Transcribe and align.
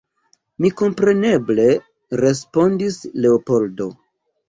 Mi 0.63 0.71
kompreneble, 0.81 1.69
respondis 2.25 3.01
Leopoldo. 3.23 3.93